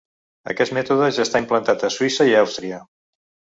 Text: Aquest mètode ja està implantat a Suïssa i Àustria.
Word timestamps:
Aquest 0.53 0.73
mètode 0.77 1.09
ja 1.17 1.27
està 1.27 1.43
implantat 1.45 1.87
a 1.89 1.93
Suïssa 1.99 2.29
i 2.33 2.37
Àustria. 2.43 2.83